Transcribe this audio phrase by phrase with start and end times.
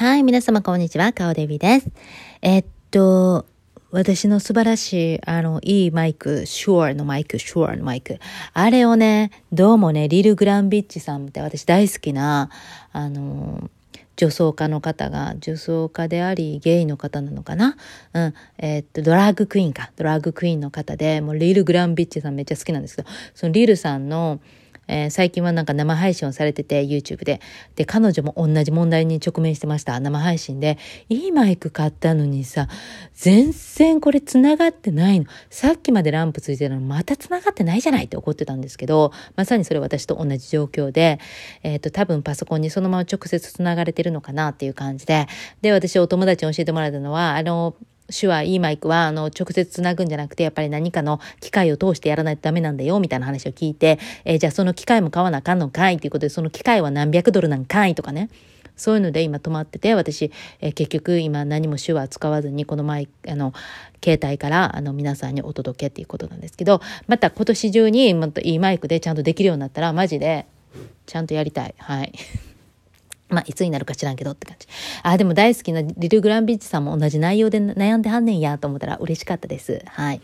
[0.00, 1.90] はい、皆様こんにちは、顔デビです。
[2.40, 3.44] えっと、
[3.90, 8.18] 私の素晴らしい、あの、いいマイク、Sure のマイク、Sure のマイク。
[8.54, 12.48] あれをね、どうもね、リル・グランビッチさんって私大好きな、
[12.92, 13.68] あの、
[14.16, 17.76] 女装家の方が、女装家であり、ゲイの方なのかな？
[18.14, 18.34] うん。
[18.56, 19.92] え、っと、ドラッグクイーンか。
[19.96, 24.40] ドラッグクイーンの方で、もうリル・グランビッチさんめっちゃ好きなんですけど、そのリルさんの、
[24.90, 27.40] えー、最近はなんか生配信をされてて YouTube で。
[27.76, 29.98] で、彼女も同じ問題に直面してました。
[30.00, 30.78] 生配信で。
[31.08, 32.68] いいマイク買ったのにさ、
[33.14, 35.26] 全然これ繋がってないの。
[35.48, 41.20] さっきまでランプついてたのにまた繋がってないじゃないって怒ってたんですけど、まさにそれ私と同じ状況で、
[41.62, 45.28] えっ、ー、と、多分パソコンにそのまま直接繋がれてるのかなっていう感じで。
[45.62, 47.76] で、私お友達に教えてもらったのは、あの、
[48.10, 58.28] 手話、いいマイクは、あの、直接つなぐんじゃなくて、やっぱり何かの機械を通してやらないとダメなんだよ、みたいな話を聞いて、えー、じゃあその機械も買わなあかんのかいっていうことで、その機械は何百ドルなんかいとかね。
[58.76, 63.52] そういうので今止まってて、私、えー、結局今何も手話使わずに、このマイ、あの、
[64.02, 70.46] 携帯からあの皆さんにお届けっていうことなんですけど、また今年中にもっといいマイクでちゃんとできるようになったら、マジで、
[71.04, 71.74] ちゃんとやりたい。
[71.76, 72.12] はい。
[73.30, 74.66] まあ、いつになるか知らんけどって感じ。
[75.02, 79.82] あ、でも大好きなリル・グランビッチさんも同じ内容で悩んではんねんやと思ったら嬉しかったです。
[79.86, 80.20] はい。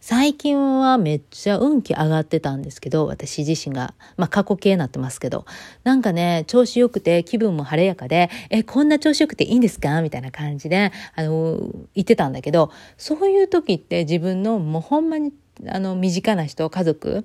[0.00, 5.46] 最近はめっちゃ運気上がってたんですけど、私自身が、まあ過去形になってますけど、
[5.82, 10.02] なんかね、調子良くて気分も晴れやかで、え、こんな調子良くていいんですか？
[10.02, 11.58] みたいな感じで、あの、
[11.94, 15.32] 言ってたんだけど、そういう時って自分のもうほんまに、
[15.68, 17.24] あの、身近な人、家族、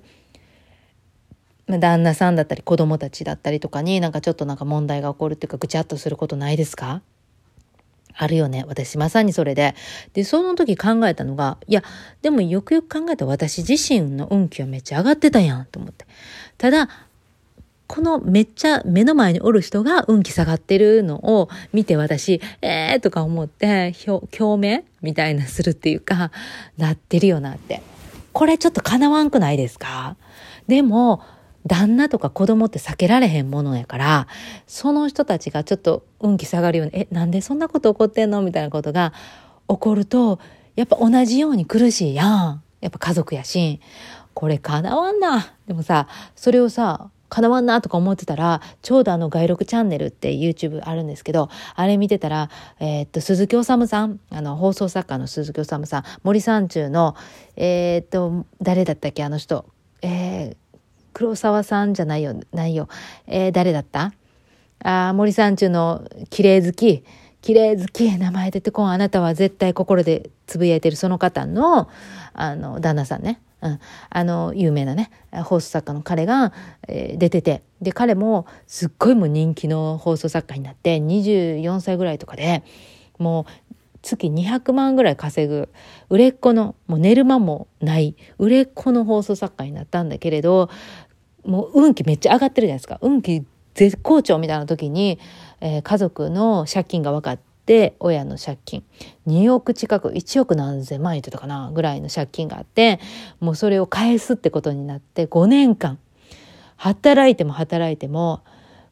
[1.78, 7.02] 旦那さんだったり子供たちだったりとかになんかちょっとなんか問題が起こるっていうかぐちゃっとすることないですか？
[8.12, 8.64] あるよね。
[8.66, 9.74] 私まさにそれで。
[10.12, 11.82] で、その時考えたのが、いや、
[12.20, 16.06] でもよくよく考えたら私自身の運気はめっちゃ上がってたやんと思って。
[16.58, 16.88] ただ、
[17.86, 23.94] このめっちゃ目の前におる人が運気下がってるのを見て私、えーとか思って、
[24.36, 26.30] 共鳴みたいなするっていうか、
[26.76, 27.80] なってるよなって。
[28.32, 30.16] これちょっと叶わんくないですか？
[30.68, 31.22] でも、
[31.66, 34.26] 旦那とか子供って避けられへんものやから、
[34.66, 39.12] その人たちがちょっと運気下がるように、え、なんでそんなこと起こってんのみたいなことが
[39.68, 40.38] 起こると、
[40.76, 42.62] やっぱ同じように苦しいやん。
[42.80, 43.80] やっぱ家族やし、
[44.32, 45.54] これ叶わんな。
[45.66, 52.50] でもさ、それをさ、叶わんなとか思ってたら、ちょうどあの外録チャンネルって YouTube あるんですけど、あれ見てたら、
[52.80, 57.14] えー、っと、鈴木治さん、あの、放送作家の鈴木治さん、森三中の、
[57.56, 59.64] えー、っと、誰だったっけ、あの人、
[60.02, 60.56] えー、
[61.12, 62.88] 黒沢さんじゃないよ、ないよ。
[63.26, 64.12] えー、誰だった？
[64.82, 67.04] あ森三中の綺麗好き、
[67.42, 68.90] 綺麗好き、名前出てこん。
[68.90, 71.88] あなたは絶対心でつぶやいてるその方の、
[72.32, 73.40] あの、旦那さんね。
[73.62, 73.78] うん。
[74.08, 75.10] あの、有名なね、
[75.44, 76.52] 放送作家の彼が、
[76.88, 77.62] えー、出てて。
[77.82, 82.62] で、彼もすっごいもう人気の放送作家になって、24歳ぐらいとかで、
[83.18, 83.69] もう
[84.02, 85.68] 月200万ぐらい稼ぐ
[86.08, 90.70] 売れっ子のもう寝る間もない売れっ子の放送作家になったんだけれど
[91.44, 92.98] もう運気めっちゃ上がってるじゃないですか。
[93.02, 93.44] 運気
[93.74, 95.18] 絶好調みたいな時に、
[95.60, 98.84] えー、家族の借金が分かって親の借金。
[99.26, 103.00] 2億近く1億何千万円とかなぐらいの借金があって
[103.38, 105.98] もうそれを返すってことになって5年間
[106.76, 108.42] 働いても働いても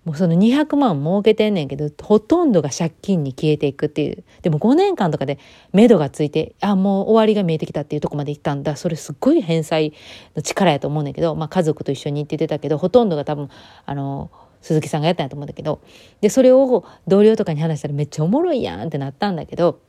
[0.05, 4.25] もうその200万儲けてんねんけど、ほとんどが借金に消えていくっていう。
[4.43, 5.39] でも5年間とかで
[5.73, 8.77] 目処がついて、あ、もう終わりが見えてきたっていうとこまで行ったんだ。
[8.77, 9.93] それすっごい返済
[10.35, 13.51] の力やと思うんだけど、まあ家族と一緒に行ってたけど、ほとんどが多分、
[13.85, 14.31] あの、
[14.63, 15.81] 鈴木さんがやったんやと思うんだけど、
[16.21, 19.81] で、それを同僚とかに話したらめっちゃおもろいやんってなったんだけど、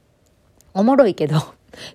[0.74, 1.38] おもろいけど、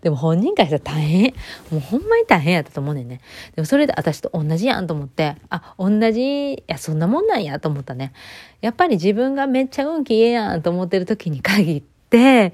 [0.02, 1.34] でも本人からしたら大変。
[1.70, 3.20] もうほんまに大変やったと思うねんね。
[3.54, 8.12] でもそれで私と同じやんと思って、あ、同じ、いや、そんなもんなんやと思ったね。
[8.60, 12.52] やっぱり自分がめっちゃ運気いいやんと思ってる時に限って、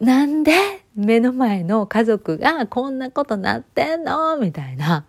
[0.00, 0.52] なんで
[0.94, 4.36] 目の前の家族がこんなことなってんの？
[4.36, 5.06] みたいな。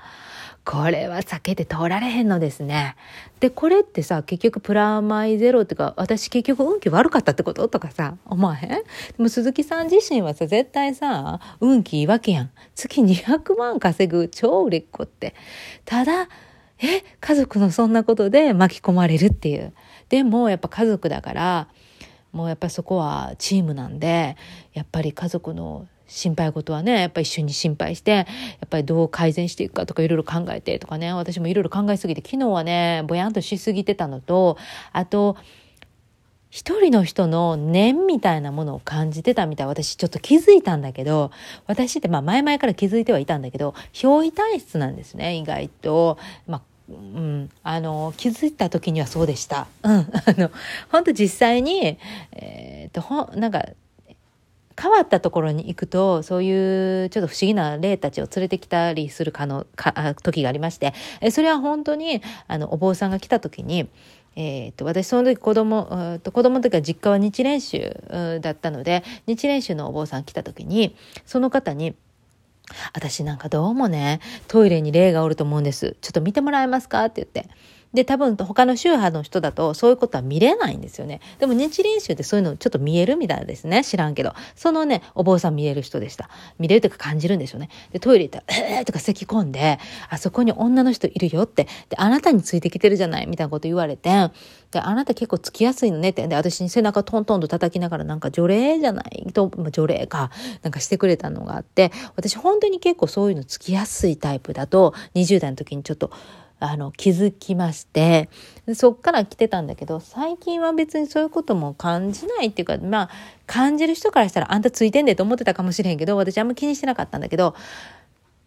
[0.65, 2.95] これは避けて通られへんのですね。
[3.39, 8.69] で、これってさ、結局プラマイゼロっていうか、私結局運気悪かったってこととかさ、思わへん？
[8.69, 8.83] で
[9.17, 12.51] も鈴木さん自身はさ、絶対さ、運気いいわけやん。
[12.75, 15.33] 月200万稼ぐ超売れっ子って。
[15.85, 16.29] ただ、
[16.81, 19.73] え、家族のそんなことで巻き込まれるっていう。
[20.09, 21.67] でもやっぱ家族だから、
[22.31, 24.37] もうやっぱそこはチームなんで、
[24.73, 28.25] やっぱり家族の心配事はね、やっぱ一緒に心配して、や
[28.65, 34.57] っぱりどう改善していくかとかいろいろ考えてとかね、私もいろいろ考えすぎて、昨日はね、ぼやんとしすぎてたのと、
[34.91, 35.37] あと、
[36.49, 39.67] 一人の人の念みたいなものを感じてたみたい。
[39.67, 41.31] 私ちょっと気づいたんだけど、
[41.67, 46.17] 私ってまあ前々から気づいてはいたんだけど、表意体質なんですね、意外と。
[46.47, 49.67] まあうん、あの、気づいた時にはそうでした。
[49.83, 49.91] うん。
[49.91, 50.07] あ
[50.37, 50.49] の、
[50.91, 51.99] 本当実際に、
[52.31, 53.63] えっ、と、ほ、なんか、
[54.79, 63.89] 変わったところに行くと、そういうちょっと不思議な霊たちを連れてきたりするかの、か、時がありまして、えそれは本当に、あの、お坊さんが来た時に、
[64.35, 70.95] えー、と私その時子供と子供の時は実家は日蓮宗だったので日蓮宗のお坊さん来た時に
[71.25, 71.95] その方に
[72.93, 75.97] 私なんかどうもねトイレに霊がおると思うんです。
[75.99, 77.03] ちょっと見てもらえますか？
[77.05, 77.51] って言って
[77.93, 81.21] で、多分他の宗派の人だとそういうことは見れないんですよね。
[81.39, 83.83] でも日蓮宗ってそういうのちょっと見えるみたいですね。
[83.83, 84.33] 知らんけど。
[84.55, 86.29] そのね、お坊さん見える人でした。
[86.59, 87.69] 見れるというか感じるんでしょうね。
[87.91, 91.63] で、トイレ行ったら、えーとか咳込んで、あそこに女の人いるよって。
[91.89, 94.09] で、あなたについてきてるじゃないみたいなこと言われて、
[94.71, 96.27] で、あなた結構つきやすいのねって。
[96.27, 99.31] で、私に背中トントンと叩きながらなんか除霊じゃない？
[99.33, 100.29] と、まあ、除霊か、
[100.61, 106.11] なんかしてくれたのがあって、私本当に結構そういうのつきやすいタイプだと、20代の時にちょっと、
[106.59, 108.29] あの気づきまして
[108.75, 113.09] そっから来てたんだけど最近は別にそういうことも感じないっていうかまあ
[113.47, 117.55] 感じる人からしたらあんたついてんでと思ってたかもしれへんけど私あんま気にしてなかったんだけど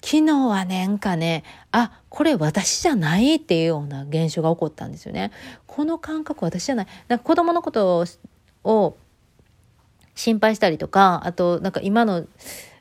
[0.02, 5.30] 昨日はねんかねあこれ私じゃないっていうような現象が起こったんですよね。
[5.66, 8.04] この感覚私じゃないなんか子供のこと
[8.64, 8.96] を
[10.14, 12.26] 心配したりとかあとなんか今の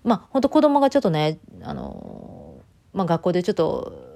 [0.04, 2.56] まあ本当子供がちょっとねあの
[2.94, 4.11] まあ学校でちょっと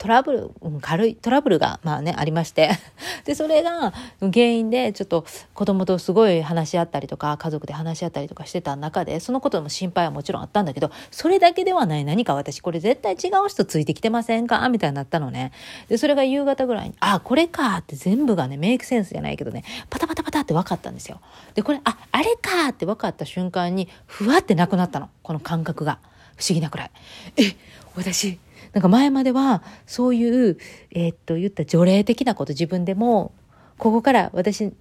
[0.00, 2.70] トラブル、うん、軽いトラブルが、まあね、ありまして。
[3.26, 14.66] で、それが原因で、ちょっと子供とすごい話し合ったりとか、家族で話し合ったりとかしてた中で、そのことも心配はもちろんあったんだけど、それだけではない何か私、これ絶対違う人ついてきてませんか？
[14.70, 15.52] みたいになったのね。
[15.88, 21.20] で、それが夕方ぐらいに、あ、これかって全部がね、メイクセンスじゃないけどね、パタパタパタって分かったんですよ。
[21.54, 25.10] で、これ、あ、あれかって分かった瞬間に、ふわってなくなったの。
[25.22, 25.98] この感覚が。
[26.36, 26.90] 不思議なくらい。
[27.36, 27.54] え、
[27.96, 28.38] 私、
[28.72, 30.58] なんか前まではそういう、
[30.90, 33.32] えー、っと言った除霊的なこと自分でも
[33.78, 34.72] ここから私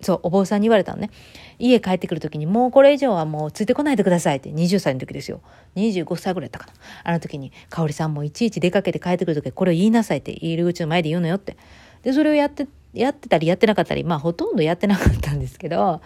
[0.00, 1.10] そうお坊さんに言われたのね。
[1.58, 5.40] 家帰ってくる時にもうこれ以上はもうついてこないでくださいって20歳の時ですよ。
[5.76, 6.78] 25歳ぐらいだったかな。
[7.04, 11.56] あの時に香織さんもいちいち出かけて帰ってくる時これを言いなさいって入り口の前で言うのよって。
[12.02, 16.00] でそれをやってやってたりやってなかったり、まあほとんどやってなかったんですけど、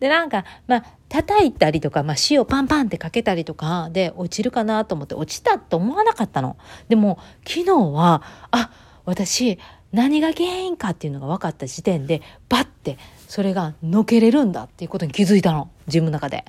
[0.00, 6.56] でなんか、まあ叩いたりとか、まあ塩パンパンってかけたりとかで落ちるかなと思って落ちたと思わなかったの。
[6.88, 8.70] でも昨日は、あ、
[9.04, 9.58] 私
[9.92, 15.70] 何が原因かっていうのが分かった時点で、バッてそれがのけれるんだっていうことに気づいたの。
[15.86, 16.44] 自分の中で。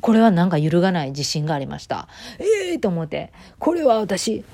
[0.00, 2.08] これはなんか揺るがない自信がありました。
[2.40, 4.44] ええー、と思って、これは私、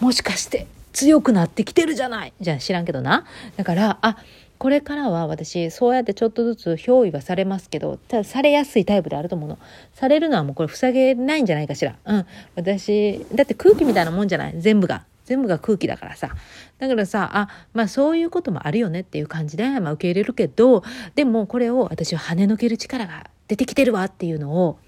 [0.00, 3.24] もしかして強くなってきてるじゃないじゃあ知らんけどな。
[3.56, 4.16] だから、あ、
[4.58, 9.58] これからは私、そうやってちょっとずつ憑依はされますけど、ただされやすいタイプであると思うの。
[9.94, 11.96] されるのはもうこれ塞げないんじゃないかしら。
[12.04, 12.26] うん。
[12.54, 14.54] 私、だって空気みたいなもんじゃない？
[14.60, 15.04] 全部が。
[15.24, 16.30] 全部が空気だからさ。
[16.78, 20.84] だからさ、あ、まあそういうこともあるよねっていう感じで、まあ受け入れるけど、
[21.14, 24.78] でもこれを私は跳ねのける力が出てきてるわっていうのを、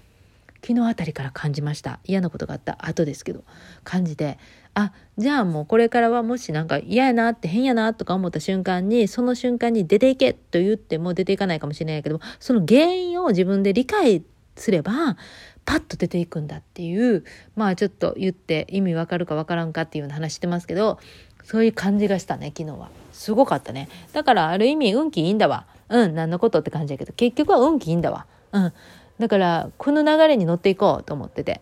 [0.65, 1.99] 昨日あたりから感じました。
[2.05, 3.43] 嫌なことがあった後ですけど、
[3.83, 4.37] 感じて、
[4.75, 14.23] あじゃあもうこれからはもしなんか嫌やなって変やなとか思った瞬間にその瞬間に出ていけと言っても出ていかないかもしれないけどもその原因を自分で理解
[14.57, 15.15] すれば
[15.63, 17.23] パッと出ていくんだっていう
[17.55, 20.99] まあちょっと言って意味わかるかわからんかっていうような話してますけど
[21.45, 22.89] そういう感じがしたね昨日は。
[23.13, 23.87] すごかったね。
[24.11, 25.65] だからある意味運気いいんだわ。
[25.87, 28.25] うん何のことって感じやけど結局は運気いいんだわ。
[28.51, 28.73] うん。
[29.19, 31.61] だからこの流れに乗っていこうと思ってて。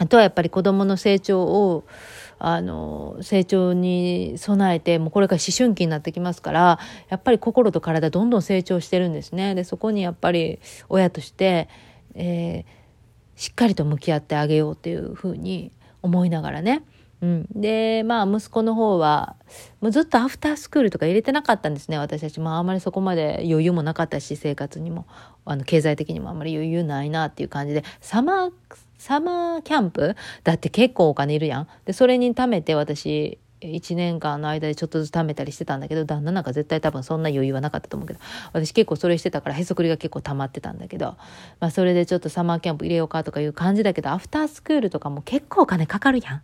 [0.00, 1.84] あとはやっぱり子供の成長を、
[2.38, 6.78] あの、成長に備えて、もうこれから思春期になってきますから、
[7.10, 9.54] やっぱり心と体どんどん成長してるんですね。
[9.54, 11.68] で、そこにやっぱり親として、
[12.14, 16.82] えー、しっかりと向き合ってあげようっていうふうに思いながらね。
[17.22, 19.36] うん、でまあ息子の方は
[19.80, 25.06] もうずっとアフタースクールとか入れてなかったんですね私たち、もあ、あんまりそこまで余裕もなかったし生活にも。
[25.46, 27.82] あの経済的にもあんまり余裕ないなっていう感じで。
[28.00, 28.52] サマー
[28.98, 31.68] サマーキャンプだって結構お金いるやん。
[31.86, 38.20] で、それに貯めて私、1年間の間でちょっとずつ貯めたりしてたんだけど旦那なんか絶対多分そんな余裕はなかったと思うけど
[38.52, 41.16] 私結構それしてたからへそくりが結構溜まってたんだけど、
[41.60, 46.42] まあ、それでちょっとサマーキャンプ入れようかとかいう感じだけどアフタースクールとかも結構お金かかるやん。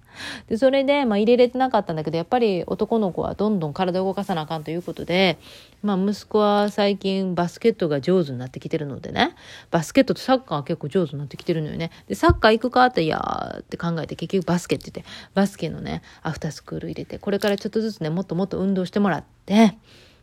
[0.48, 5.38] でそれで、まあ、入れれてなかったんだけどやっぱり男の子はどんどん体を動かさなあかんということで、
[5.82, 9.34] まあ、息子は最近バスケットが上手になってきてるのでね
[9.70, 11.90] バスケットとサッカーは結構上手になってきてるのよね。
[12.08, 19.76] でサッカー行くかっていやって考えて結局バスケって言ってバスケのねアフタースクール入れてこれからちょっとずつねもっともっと運動してもらって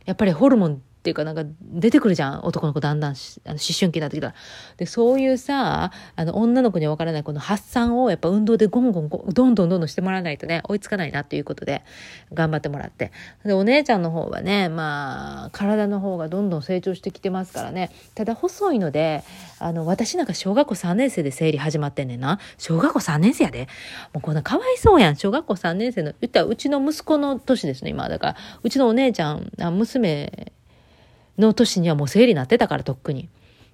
[0.04, 4.34] やっぱりホルモンっていうかなんか出てくるじゃん男の子だんだんあの思春期になってきたら。
[4.78, 11.84] でそういうさあの女の子には分からないこの発散をやっぱ運動でゴンゴンゴどんどんどんどんしてもらわないとね追いつかないなっていうことで
[12.32, 13.12] 頑張ってもらって。
[13.44, 17.90] でお姉ちゃんの方はねまあ体の方がどんどん成長してきてますからね。
[18.14, 19.24] ただ細いので
[19.58, 22.38] あの私なんか小学校3年生で生理始まってんねんな。
[22.56, 23.68] 小学校3年生やで。
[24.14, 25.16] もうこんなかわいそうやん。
[25.16, 28.08] 小学校3年生の言ったらうちの息子の年ですね今。
[28.08, 30.53] だからうちのお姉ちゃんあ娘
[31.38, 33.28] の年にはもう生理なってたからとっくに。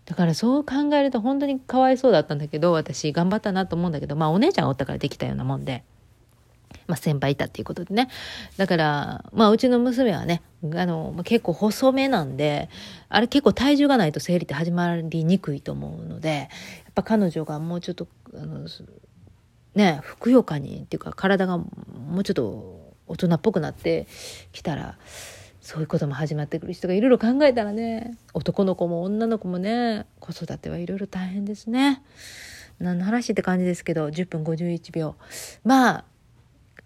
[0.07, 5.85] だからそう考えると本当にかわいそうだったんだけど私頑張ったなと思うんだけどまあお姉ちゃんがおったからできたようなもんで。
[6.87, 8.09] まあ、先輩いたっていうことでね。
[8.57, 10.43] だから、まあ、うちの娘はね、
[10.75, 12.69] あの、結構細めなんで、
[13.09, 16.45] あれ結構体重がないと生理って始まりにくいと思うので、や
[16.91, 18.67] っぱ彼女がもうちょっと、あの、
[19.75, 21.67] ね、ふくよかにっていうか、体がも
[22.19, 24.07] うちょっと大人っぽくなって
[24.53, 24.97] きたら、
[25.61, 32.03] そういうことも始まってくる人がいろいろ考えたらね男の子も女の子もね子育てはいろいろ大変ですね。
[32.79, 35.15] 何の話って感じですけど10分51秒
[35.65, 36.05] まあ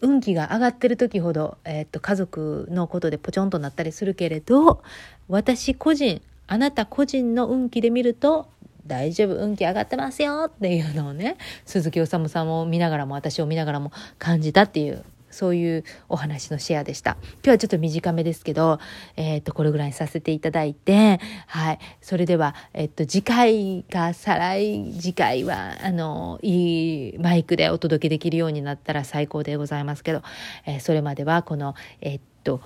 [0.01, 4.83] 運気が上がってる時ほど、えー、っと家族のことでポチョンとなったりするけれど
[5.29, 8.49] 私個人あなた個人の運気で見ると
[8.87, 17.17] 大丈夫運気上がってますよっていうのをね鈴木治さんを見ながらも私を見ながらも感じたっていうそういうお話のシェアでした。
[17.23, 18.79] 今日はちょっと短めですけど、
[19.17, 21.79] えっ、ー、と、これぐらいにさせていただいて、はい。
[22.01, 30.23] それでは、えっ、ー、と、次回か再来次回は、あの、いいマイクでお届けできるようになったら最高でございますけど、
[30.67, 32.61] えー、それまでは、この、えっと、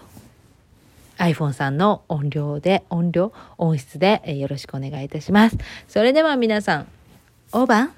[1.17, 5.57] iPhone さんの音量で、音量、音質でよろしくお願いいたします。
[5.89, 6.87] それでは皆さん、
[7.53, 7.98] オーバー